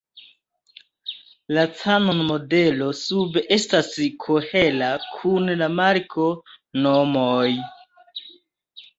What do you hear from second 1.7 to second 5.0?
Canon modelo sube estas kohera